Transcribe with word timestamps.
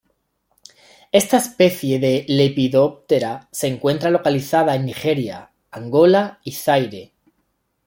Esta 1.11 1.37
especie 1.37 1.99
de 1.99 2.25
Lepidoptera 2.27 3.47
se 3.51 3.67
encuentra 3.67 4.09
localizada 4.09 4.75
en 4.75 4.87
Nigeria, 4.87 5.51
Angola 5.69 6.39
y 6.43 6.53
Zaire. 6.53 7.13